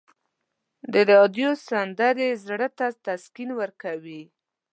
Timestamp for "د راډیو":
0.93-1.49